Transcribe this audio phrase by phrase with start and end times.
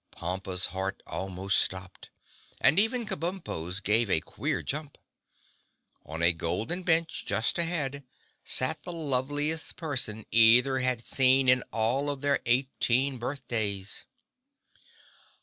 [0.11, 2.09] Pompa's heart almost stopped,
[2.59, 4.97] and even Kabumpo's gave a queer jump.
[6.07, 8.03] On a golden bench, just ahead,
[8.43, 14.05] sat the loveliest person either had seen in all of their eighteenth birthdays.